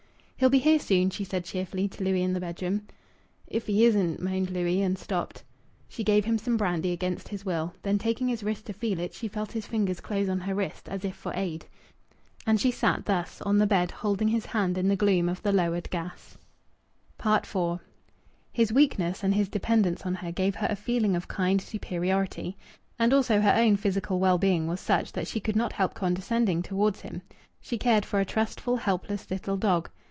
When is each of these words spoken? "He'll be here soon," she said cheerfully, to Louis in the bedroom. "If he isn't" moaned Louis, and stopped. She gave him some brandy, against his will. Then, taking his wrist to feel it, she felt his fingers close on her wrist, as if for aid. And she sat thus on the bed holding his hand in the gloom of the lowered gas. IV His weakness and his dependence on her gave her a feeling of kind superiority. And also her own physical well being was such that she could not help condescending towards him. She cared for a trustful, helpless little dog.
"He'll 0.41 0.49
be 0.49 0.57
here 0.57 0.79
soon," 0.79 1.11
she 1.11 1.23
said 1.23 1.45
cheerfully, 1.45 1.87
to 1.87 2.03
Louis 2.03 2.23
in 2.23 2.33
the 2.33 2.39
bedroom. 2.39 2.87
"If 3.45 3.67
he 3.67 3.85
isn't" 3.85 4.19
moaned 4.19 4.49
Louis, 4.49 4.81
and 4.81 4.97
stopped. 4.97 5.43
She 5.87 6.03
gave 6.03 6.25
him 6.25 6.39
some 6.39 6.57
brandy, 6.57 6.91
against 6.93 7.27
his 7.27 7.45
will. 7.45 7.75
Then, 7.83 7.99
taking 7.99 8.27
his 8.27 8.41
wrist 8.43 8.65
to 8.65 8.73
feel 8.73 8.97
it, 8.99 9.13
she 9.13 9.27
felt 9.27 9.51
his 9.51 9.67
fingers 9.67 9.99
close 10.01 10.27
on 10.27 10.39
her 10.39 10.55
wrist, 10.55 10.89
as 10.89 11.05
if 11.05 11.13
for 11.15 11.31
aid. 11.35 11.67
And 12.47 12.59
she 12.59 12.71
sat 12.71 13.05
thus 13.05 13.39
on 13.43 13.59
the 13.59 13.67
bed 13.67 13.91
holding 13.91 14.29
his 14.29 14.47
hand 14.47 14.79
in 14.79 14.87
the 14.87 14.95
gloom 14.95 15.29
of 15.29 15.43
the 15.43 15.51
lowered 15.51 15.87
gas. 15.91 16.39
IV 17.23 17.79
His 18.51 18.73
weakness 18.73 19.23
and 19.23 19.35
his 19.35 19.47
dependence 19.47 20.07
on 20.07 20.15
her 20.15 20.31
gave 20.31 20.55
her 20.55 20.67
a 20.71 20.75
feeling 20.75 21.15
of 21.15 21.27
kind 21.27 21.61
superiority. 21.61 22.57
And 22.97 23.13
also 23.13 23.41
her 23.41 23.53
own 23.55 23.75
physical 23.75 24.17
well 24.19 24.39
being 24.39 24.65
was 24.65 24.79
such 24.79 25.11
that 25.11 25.27
she 25.27 25.39
could 25.39 25.55
not 25.55 25.73
help 25.73 25.93
condescending 25.93 26.63
towards 26.63 27.01
him. 27.01 27.21
She 27.61 27.77
cared 27.77 28.05
for 28.07 28.19
a 28.19 28.25
trustful, 28.25 28.77
helpless 28.77 29.29
little 29.29 29.55
dog. 29.55 29.91